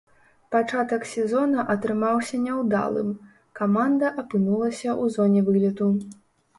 [0.53, 3.13] Пачатак сезона атрымаўся няўдалым,
[3.63, 5.97] каманда апынулася ў зоне вылету.